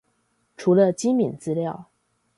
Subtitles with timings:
[0.57, 1.85] 除了機敏資料